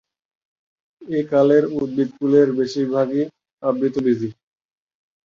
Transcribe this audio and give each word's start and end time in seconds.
একালের 1.01 1.63
উদ্ভিদকুলের 1.77 2.47
বেশির 2.57 2.87
ভাগই 2.95 3.23
আবৃতবীজী। 3.63 4.29